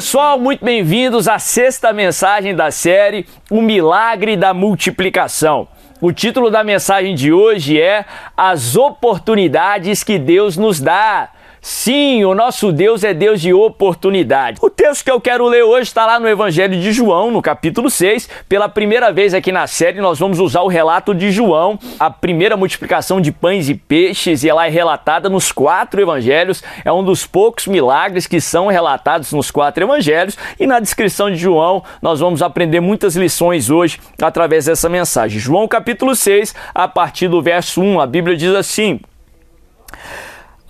[0.00, 5.68] Pessoal, muito bem-vindos à sexta mensagem da série O Milagre da Multiplicação.
[6.00, 11.28] O título da mensagem de hoje é As Oportunidades que Deus nos dá.
[11.62, 14.58] Sim, o nosso Deus é Deus de oportunidade.
[14.62, 17.90] O texto que eu quero ler hoje está lá no Evangelho de João, no capítulo
[17.90, 18.30] 6.
[18.48, 22.56] Pela primeira vez aqui na série, nós vamos usar o relato de João, a primeira
[22.56, 26.62] multiplicação de pães e peixes, e ela é relatada nos quatro evangelhos.
[26.82, 30.38] É um dos poucos milagres que são relatados nos quatro evangelhos.
[30.58, 35.38] E na descrição de João, nós vamos aprender muitas lições hoje através dessa mensagem.
[35.38, 38.98] João, capítulo 6, a partir do verso 1, a Bíblia diz assim.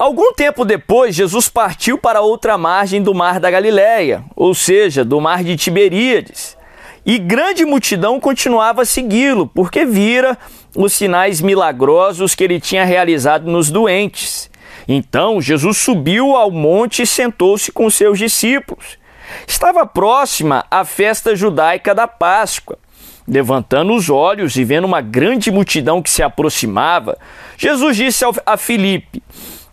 [0.01, 5.21] Algum tempo depois, Jesus partiu para outra margem do mar da Galiléia, ou seja, do
[5.21, 6.57] mar de Tiberíades.
[7.05, 10.39] E grande multidão continuava a segui-lo, porque vira
[10.75, 14.51] os sinais milagrosos que ele tinha realizado nos doentes.
[14.89, 18.97] Então Jesus subiu ao monte e sentou-se com seus discípulos.
[19.47, 22.79] Estava próxima a festa judaica da Páscoa.
[23.29, 27.19] Levantando os olhos e vendo uma grande multidão que se aproximava,
[27.59, 29.23] Jesus disse a Filipe: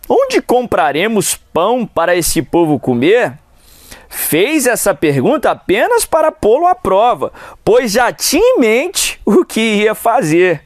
[0.08, 3.34] Onde compraremos pão para esse povo comer?
[4.08, 7.30] Fez essa pergunta apenas para pô-lo à prova,
[7.62, 10.62] pois já tinha em mente o que ia fazer.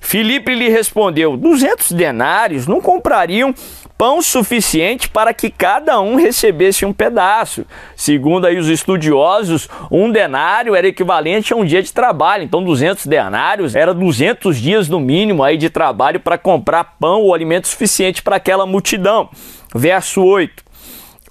[0.00, 3.54] Filipe lhe respondeu: duzentos denários não comprariam
[3.98, 7.66] pão suficiente para que cada um recebesse um pedaço.
[7.96, 12.44] Segundo aí os estudiosos, um denário era equivalente a um dia de trabalho.
[12.44, 17.34] Então, 200 denários era 200 dias no mínimo aí de trabalho para comprar pão ou
[17.34, 19.28] alimento suficiente para aquela multidão.
[19.74, 20.62] Verso 8.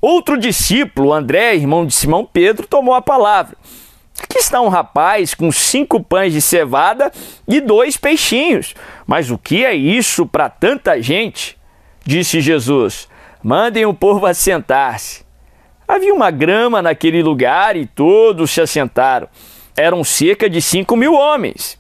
[0.02, 3.56] Outro discípulo, André, irmão de Simão Pedro, tomou a palavra.
[4.22, 7.12] Aqui está um rapaz com cinco pães de cevada
[7.48, 8.74] e dois peixinhos.
[9.06, 11.58] Mas o que é isso para tanta gente?
[12.04, 13.08] Disse Jesus:
[13.44, 15.26] Mandem o povo assentar-se.
[15.88, 19.28] Havia uma grama naquele lugar e todos se assentaram.
[19.76, 21.78] Eram cerca de cinco mil homens.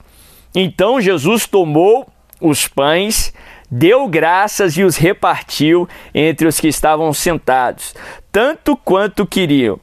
[0.56, 2.08] Então Jesus tomou
[2.40, 3.34] os pães,
[3.70, 7.94] deu graças e os repartiu entre os que estavam sentados,
[8.32, 9.80] tanto quanto queriam.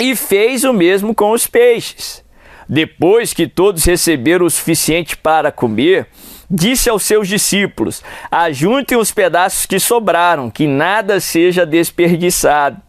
[0.00, 2.24] E fez o mesmo com os peixes.
[2.68, 6.06] Depois que todos receberam o suficiente para comer,
[6.50, 12.80] disse aos seus discípulos: Ajuntem os pedaços que sobraram, que nada seja desperdiçado.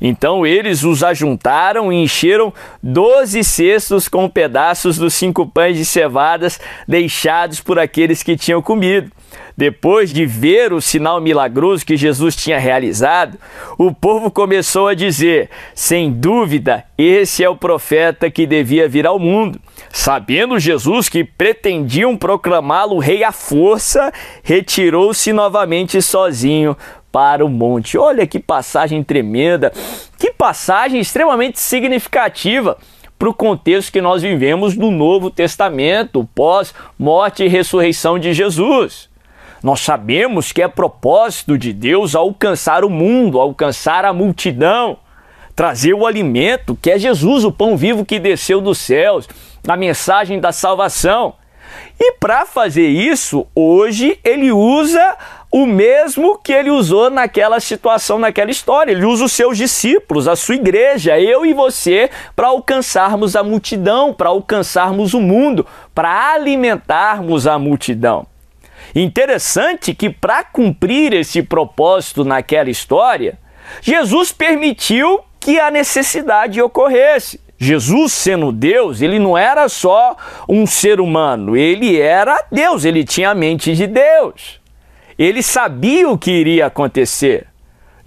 [0.00, 2.52] Então eles os ajuntaram e encheram
[2.82, 9.10] doze cestos com pedaços dos cinco pães de cevadas deixados por aqueles que tinham comido.
[9.56, 13.38] Depois de ver o sinal milagroso que Jesus tinha realizado,
[13.78, 19.18] o povo começou a dizer: sem dúvida, esse é o profeta que devia vir ao
[19.18, 19.58] mundo.
[19.90, 26.76] Sabendo Jesus que pretendiam proclamá-lo rei à força, retirou-se novamente sozinho
[27.10, 27.96] para o monte.
[27.96, 29.72] Olha que passagem tremenda,
[30.18, 32.76] que passagem extremamente significativa
[33.18, 39.08] para o contexto que nós vivemos do Novo Testamento, pós-morte e ressurreição de Jesus.
[39.66, 44.96] Nós sabemos que é propósito de Deus alcançar o mundo, alcançar a multidão,
[45.56, 49.28] trazer o alimento, que é Jesus, o pão vivo que desceu dos céus,
[49.66, 51.34] a mensagem da salvação.
[51.98, 55.16] E para fazer isso, hoje ele usa
[55.50, 58.92] o mesmo que ele usou naquela situação, naquela história.
[58.92, 64.14] Ele usa os seus discípulos, a sua igreja, eu e você, para alcançarmos a multidão,
[64.14, 68.28] para alcançarmos o mundo, para alimentarmos a multidão.
[68.94, 73.38] Interessante que para cumprir esse propósito naquela história,
[73.80, 77.40] Jesus permitiu que a necessidade ocorresse.
[77.58, 80.16] Jesus, sendo Deus, ele não era só
[80.48, 84.60] um ser humano, ele era Deus, ele tinha a mente de Deus.
[85.18, 87.46] Ele sabia o que iria acontecer.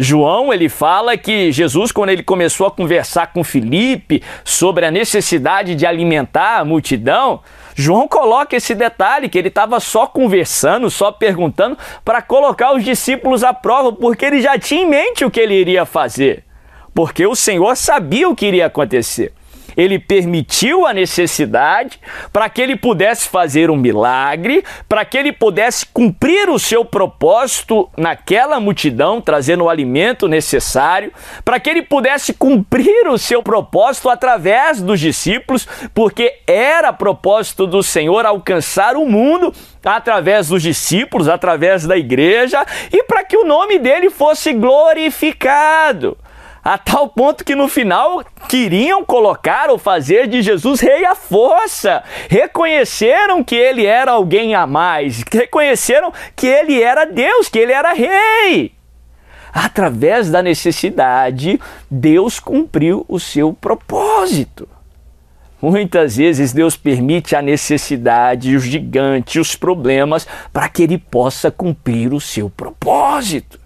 [0.02, 5.76] João, ele fala que Jesus, quando ele começou a conversar com Filipe sobre a necessidade
[5.76, 7.42] de alimentar a multidão,
[7.76, 13.44] João coloca esse detalhe que ele estava só conversando, só perguntando para colocar os discípulos
[13.44, 16.46] à prova, porque ele já tinha em mente o que ele iria fazer.
[16.94, 19.34] Porque o Senhor sabia o que iria acontecer
[19.80, 22.00] ele permitiu a necessidade
[22.34, 27.90] para que ele pudesse fazer um milagre, para que ele pudesse cumprir o seu propósito
[27.98, 31.14] naquela multidão, trazendo o alimento necessário,
[31.46, 37.82] para que ele pudesse cumprir o seu propósito através dos discípulos, porque era propósito do
[37.82, 39.54] Senhor alcançar o mundo
[39.84, 46.18] através dos discípulos, através da igreja, e para que o nome dele fosse glorificado
[46.64, 52.04] a tal ponto que no final queriam colocar ou fazer de Jesus rei à força.
[52.30, 57.94] Reconheceram que ele era alguém a mais, reconheceram que ele era Deus, que ele era
[57.94, 58.74] rei.
[59.52, 61.60] através da necessidade,
[61.90, 64.68] Deus cumpriu o seu propósito.
[65.62, 72.14] Muitas vezes Deus permite a necessidade, os gigantes, os problemas, para que ele possa cumprir
[72.14, 73.59] o seu propósito.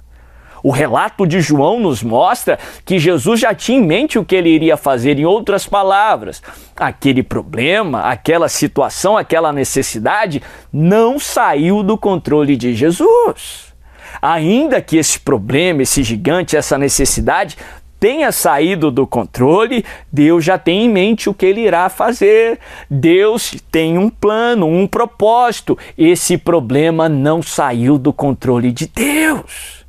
[0.63, 4.49] O relato de João nos mostra que Jesus já tinha em mente o que ele
[4.49, 5.19] iria fazer.
[5.19, 6.41] Em outras palavras,
[6.73, 13.73] aquele problema, aquela situação, aquela necessidade não saiu do controle de Jesus.
[14.21, 17.57] Ainda que esse problema, esse gigante, essa necessidade
[17.99, 22.59] tenha saído do controle, Deus já tem em mente o que ele irá fazer.
[22.89, 25.77] Deus tem um plano, um propósito.
[25.97, 29.82] Esse problema não saiu do controle de Deus.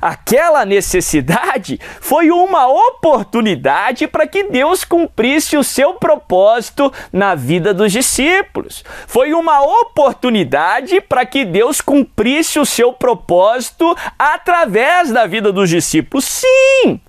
[0.00, 7.92] Aquela necessidade foi uma oportunidade para que Deus cumprisse o seu propósito na vida dos
[7.92, 8.84] discípulos.
[9.06, 16.24] Foi uma oportunidade para que Deus cumprisse o seu propósito através da vida dos discípulos.
[16.24, 17.00] Sim!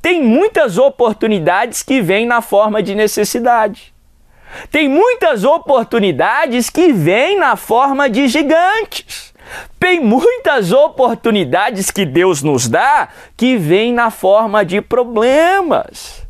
[0.00, 3.92] Tem muitas oportunidades que vêm na forma de necessidade.
[4.70, 9.31] Tem muitas oportunidades que vêm na forma de gigantes.
[9.78, 16.26] Tem muitas oportunidades que Deus nos dá que vêm na forma de problemas.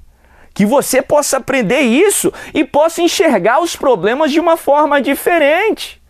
[0.54, 6.01] Que você possa aprender isso e possa enxergar os problemas de uma forma diferente.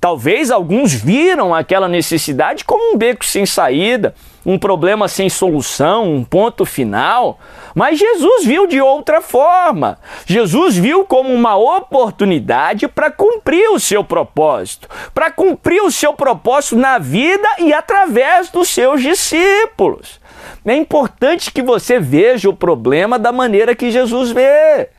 [0.00, 4.14] Talvez alguns viram aquela necessidade como um beco sem saída,
[4.44, 7.40] um problema sem solução, um ponto final.
[7.74, 9.98] Mas Jesus viu de outra forma.
[10.24, 16.76] Jesus viu como uma oportunidade para cumprir o seu propósito, para cumprir o seu propósito
[16.76, 20.20] na vida e através dos seus discípulos.
[20.64, 24.90] É importante que você veja o problema da maneira que Jesus vê.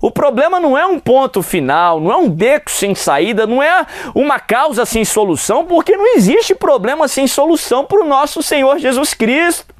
[0.00, 3.86] O problema não é um ponto final, não é um beco sem saída, não é
[4.14, 9.14] uma causa sem solução, porque não existe problema sem solução para o nosso Senhor Jesus
[9.14, 9.74] Cristo.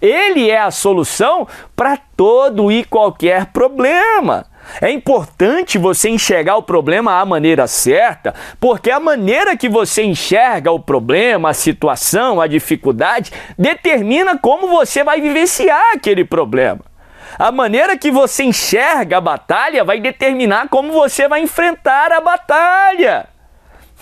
[0.00, 4.46] Ele é a solução para todo e qualquer problema.
[4.80, 10.70] É importante você enxergar o problema à maneira certa, porque a maneira que você enxerga
[10.70, 16.89] o problema, a situação, a dificuldade, determina como você vai vivenciar aquele problema.
[17.38, 23.28] A maneira que você enxerga a batalha vai determinar como você vai enfrentar a batalha.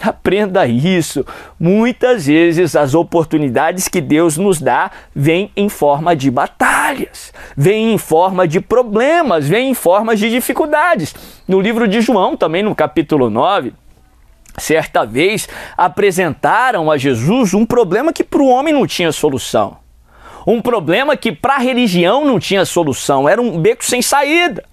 [0.00, 1.26] Aprenda isso.
[1.58, 7.98] Muitas vezes as oportunidades que Deus nos dá vêm em forma de batalhas, vêm em
[7.98, 11.14] forma de problemas, vêm em forma de dificuldades.
[11.48, 13.72] No livro de João, também no capítulo 9,
[14.56, 19.78] certa vez apresentaram a Jesus um problema que para o homem não tinha solução.
[20.50, 24.65] Um problema que para a religião não tinha solução, era um beco sem saída.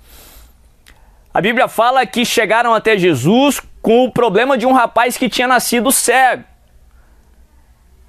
[1.33, 5.49] A Bíblia fala que chegaram até Jesus com o problema de um rapaz que tinha
[5.49, 6.45] nascido cego.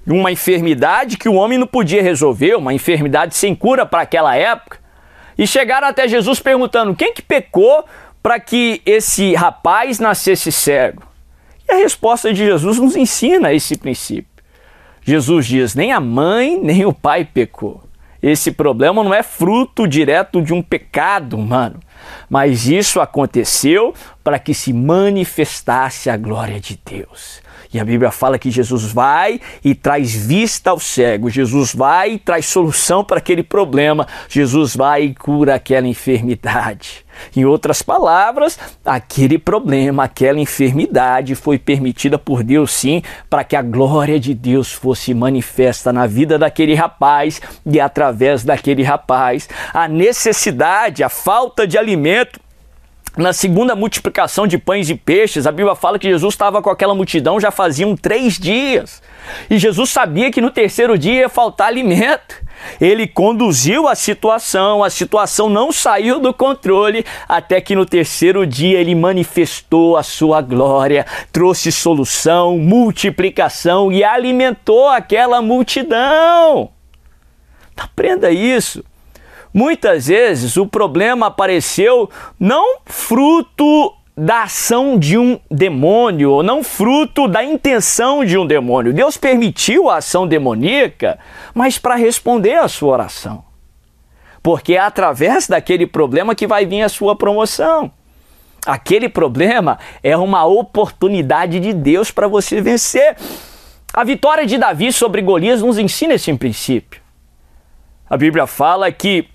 [0.07, 4.79] Uma enfermidade que o homem não podia resolver, uma enfermidade sem cura para aquela época.
[5.37, 7.85] E chegaram até Jesus perguntando: quem que pecou
[8.23, 11.03] para que esse rapaz nascesse cego?
[11.69, 14.36] E a resposta de Jesus nos ensina esse princípio.
[15.07, 17.85] Jesus diz: nem a mãe nem o pai pecou.
[18.21, 21.79] Esse problema não é fruto direto de um pecado humano,
[22.29, 23.95] mas isso aconteceu
[24.25, 27.41] para que se manifestasse a glória de Deus.
[27.77, 32.19] E a Bíblia fala que Jesus vai e traz vista ao cego, Jesus vai e
[32.19, 37.05] traz solução para aquele problema, Jesus vai e cura aquela enfermidade.
[37.37, 43.61] Em outras palavras, aquele problema, aquela enfermidade foi permitida por Deus sim, para que a
[43.61, 49.51] glória de Deus fosse manifesta na vida daquele rapaz e através daquele rapaz.
[49.75, 52.41] A necessidade, a falta de alimento
[53.17, 56.95] na segunda multiplicação de pães e peixes, a Bíblia fala que Jesus estava com aquela
[56.95, 59.03] multidão já faziam três dias.
[59.49, 62.45] E Jesus sabia que no terceiro dia ia faltar alimento.
[62.81, 68.79] Ele conduziu a situação, a situação não saiu do controle, até que no terceiro dia
[68.79, 76.71] ele manifestou a sua glória, trouxe solução, multiplicação e alimentou aquela multidão.
[77.77, 78.85] Aprenda isso.
[79.57, 87.27] Muitas vezes o problema apareceu não fruto da ação de um demônio, ou não fruto
[87.27, 88.93] da intenção de um demônio.
[88.93, 91.19] Deus permitiu a ação demoníaca,
[91.55, 93.45] mas para responder à sua oração.
[94.43, 97.91] Porque é através daquele problema que vai vir a sua promoção.
[98.67, 103.17] Aquele problema é uma oportunidade de Deus para você vencer.
[103.91, 107.01] A vitória de Davi sobre Golias nos ensina esse princípio.
[108.11, 109.35] A Bíblia fala que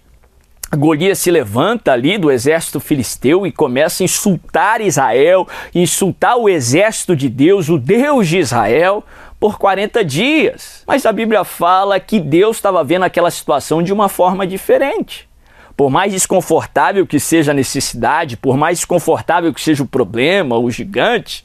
[0.78, 7.14] Golias se levanta ali do exército filisteu e começa a insultar Israel, insultar o exército
[7.14, 9.04] de Deus, o Deus de Israel,
[9.38, 10.84] por 40 dias.
[10.88, 15.28] Mas a Bíblia fala que Deus estava vendo aquela situação de uma forma diferente.
[15.76, 20.72] Por mais desconfortável que seja a necessidade, por mais desconfortável que seja o problema, o
[20.72, 21.44] gigante,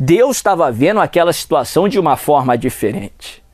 [0.00, 3.44] Deus estava vendo aquela situação de uma forma diferente.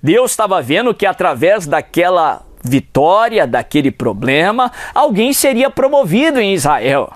[0.00, 7.12] Deus estava vendo que através daquela vitória, daquele problema, alguém seria promovido em Israel.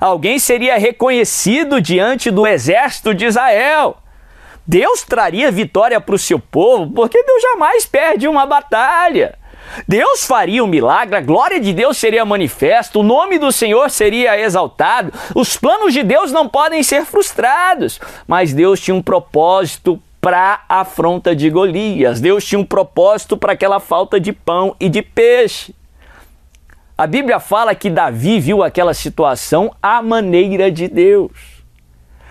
[0.00, 3.96] Alguém seria reconhecido diante do exército de Israel.
[4.66, 9.38] Deus traria vitória para o seu povo, porque Deus jamais perde uma batalha.
[9.86, 14.38] Deus faria um milagre, a glória de Deus seria manifesta, o nome do Senhor seria
[14.38, 20.64] exaltado, os planos de Deus não podem ser frustrados, mas Deus tinha um propósito para
[20.68, 25.02] a afronta de Golias, Deus tinha um propósito para aquela falta de pão e de
[25.02, 25.74] peixe.
[26.98, 31.56] A Bíblia fala que Davi viu aquela situação à maneira de Deus.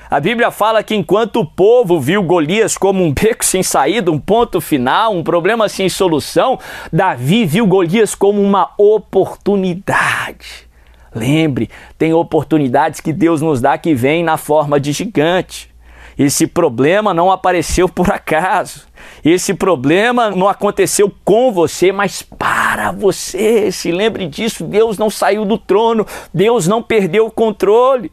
[0.09, 4.19] A Bíblia fala que enquanto o povo viu Golias como um beco sem saída, um
[4.19, 6.59] ponto final, um problema sem solução,
[6.91, 10.67] Davi viu Golias como uma oportunidade.
[11.13, 15.74] Lembre, tem oportunidades que Deus nos dá que vêm na forma de gigante.
[16.17, 18.87] Esse problema não apareceu por acaso.
[19.23, 23.71] Esse problema não aconteceu com você, mas para você.
[23.71, 28.11] Se lembre disso, Deus não saiu do trono, Deus não perdeu o controle.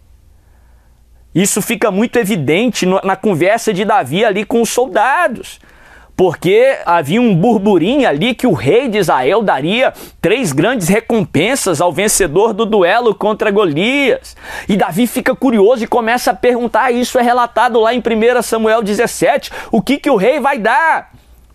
[1.34, 5.58] Isso fica muito evidente na conversa de Davi ali com os soldados.
[6.22, 11.92] Porque havia um burburinho ali que o rei de Israel daria três grandes recompensas ao
[11.92, 14.36] vencedor do duelo contra Golias.
[14.68, 18.84] E Davi fica curioso e começa a perguntar: isso é relatado lá em 1 Samuel
[18.84, 21.10] 17, o que, que o rei vai dar?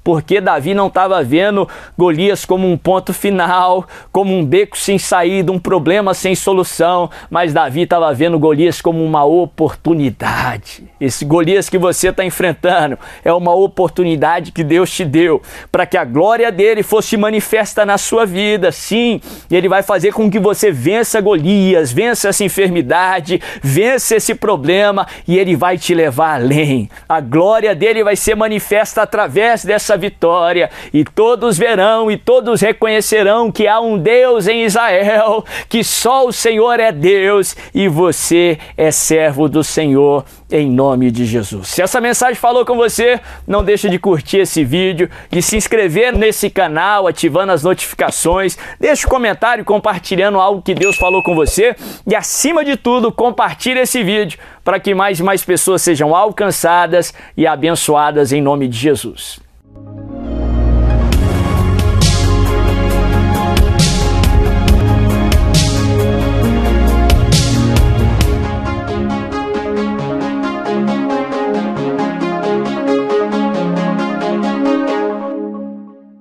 [0.08, 5.52] Porque Davi não estava vendo Golias como um ponto final, como um beco sem saída,
[5.52, 10.86] um problema sem solução, mas Davi estava vendo Golias como uma oportunidade.
[10.98, 15.98] Esse Golias que você está enfrentando é uma oportunidade que Deus te deu para que
[15.98, 18.72] a glória dele fosse manifesta na sua vida.
[18.72, 19.20] Sim,
[19.52, 25.38] ele vai fazer com que você vença Golias, vença essa enfermidade, vença esse problema e
[25.38, 26.90] ele vai te levar além.
[27.10, 33.52] A glória dele vai ser manifesta através dessa vitória, e todos verão e todos reconhecerão
[33.52, 38.92] que há um Deus em Israel, que só o Senhor é Deus e você é
[38.92, 41.68] servo do Senhor em nome de Jesus.
[41.68, 46.16] Se essa mensagem falou com você, não deixe de curtir esse vídeo, de se inscrever
[46.16, 51.76] nesse canal, ativando as notificações, deixe um comentário compartilhando algo que Deus falou com você
[52.06, 57.14] e acima de tudo, compartilhe esse vídeo para que mais e mais pessoas sejam alcançadas
[57.36, 59.47] e abençoadas em nome de Jesus.
[59.86, 60.17] Thank you.